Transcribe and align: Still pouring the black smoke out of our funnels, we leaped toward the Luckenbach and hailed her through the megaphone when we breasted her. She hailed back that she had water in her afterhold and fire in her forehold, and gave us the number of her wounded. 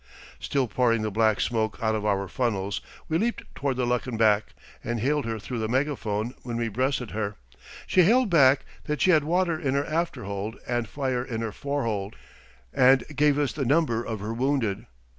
Still 0.39 0.67
pouring 0.67 1.03
the 1.03 1.11
black 1.11 1.39
smoke 1.39 1.77
out 1.79 1.93
of 1.93 2.07
our 2.07 2.27
funnels, 2.27 2.81
we 3.07 3.19
leaped 3.19 3.43
toward 3.53 3.77
the 3.77 3.85
Luckenbach 3.85 4.55
and 4.83 4.99
hailed 4.99 5.25
her 5.25 5.37
through 5.37 5.59
the 5.59 5.67
megaphone 5.69 6.33
when 6.41 6.57
we 6.57 6.69
breasted 6.69 7.11
her. 7.11 7.35
She 7.85 8.01
hailed 8.01 8.31
back 8.31 8.65
that 8.85 8.99
she 8.99 9.11
had 9.11 9.23
water 9.23 9.59
in 9.59 9.75
her 9.75 9.83
afterhold 9.85 10.55
and 10.67 10.87
fire 10.89 11.23
in 11.23 11.41
her 11.41 11.51
forehold, 11.51 12.15
and 12.73 13.03
gave 13.15 13.37
us 13.37 13.53
the 13.53 13.63
number 13.63 14.03
of 14.03 14.21
her 14.21 14.33
wounded. 14.33 14.87